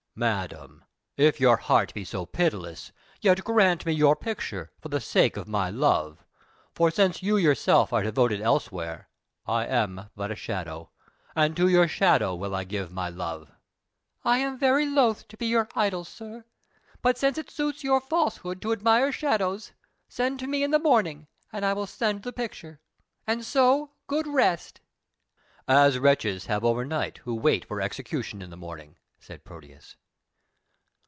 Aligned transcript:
"Madam, 0.13 0.83
if 1.15 1.39
your 1.39 1.55
heart 1.55 1.93
is 1.95 2.09
so 2.09 2.25
pitiless, 2.25 2.91
yet 3.21 3.45
grant 3.45 3.85
me 3.85 3.93
your 3.93 4.13
picture, 4.13 4.69
for 4.81 4.89
the 4.89 4.99
sake 4.99 5.37
of 5.37 5.47
my 5.47 5.69
love. 5.69 6.25
For 6.73 6.91
since 6.91 7.23
you 7.23 7.37
yourself 7.37 7.93
are 7.93 8.03
devoted 8.03 8.41
elsewhere, 8.41 9.07
I 9.47 9.65
am 9.65 10.09
but 10.17 10.29
a 10.29 10.35
shadow, 10.35 10.89
and 11.33 11.55
to 11.55 11.69
your 11.69 11.87
shadow 11.87 12.35
will 12.35 12.53
I 12.53 12.65
give 12.65 12.91
my 12.91 13.07
love." 13.07 13.53
"I 14.25 14.39
am 14.39 14.57
very 14.59 14.85
loath 14.85 15.29
to 15.29 15.37
be 15.37 15.45
your 15.45 15.69
idol, 15.77 16.03
sir, 16.03 16.43
but 17.01 17.17
since 17.17 17.37
it 17.37 17.49
suits 17.49 17.81
your 17.81 18.01
falsehood 18.01 18.61
to 18.63 18.73
admire 18.73 19.13
shadows, 19.13 19.71
send 20.09 20.39
to 20.39 20.45
me 20.47 20.61
in 20.61 20.71
the 20.71 20.77
morning, 20.77 21.27
and 21.53 21.65
I 21.65 21.71
will 21.71 21.87
send 21.87 22.23
the 22.23 22.33
picture. 22.33 22.81
And 23.25 23.45
so, 23.45 23.91
good 24.07 24.27
rest!" 24.27 24.81
"As 25.69 25.99
wretches 25.99 26.47
have 26.47 26.65
overnight 26.65 27.19
who 27.19 27.33
wait 27.33 27.63
for 27.63 27.79
execution 27.79 28.41
in 28.41 28.49
the 28.49 28.57
morning," 28.57 28.97
said 29.17 29.45
Proteus. 29.45 29.95